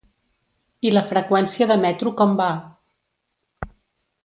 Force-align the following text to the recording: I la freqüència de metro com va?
I 0.89 0.93
la 0.93 1.03
freqüència 1.11 1.67
de 1.73 1.77
metro 1.83 2.15
com 2.23 2.35
va? 2.41 2.49